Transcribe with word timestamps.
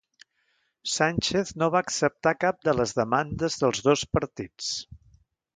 Sánchez 0.93 1.51
no 1.63 1.67
va 1.75 1.83
acceptar 1.87 2.35
cap 2.45 2.65
de 2.71 2.75
les 2.79 2.97
demandes 3.03 3.61
dels 3.65 3.85
dos 3.91 4.07
partits 4.19 4.73